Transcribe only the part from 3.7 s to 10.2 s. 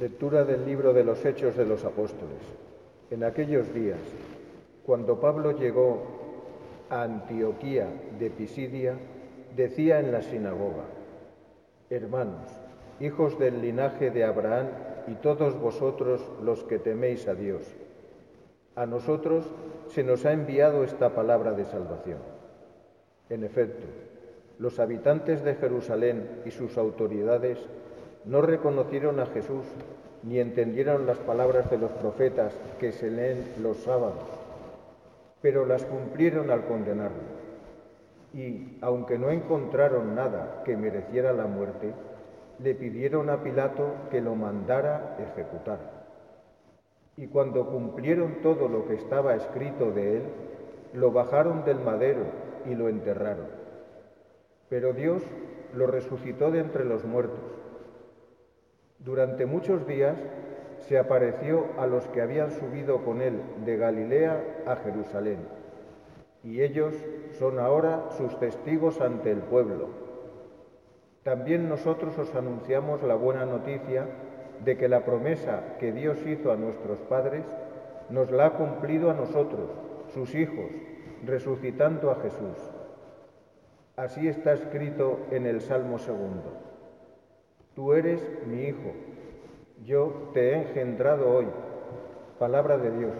días, cuando Pablo llegó a Antioquía de Pisidia, decía en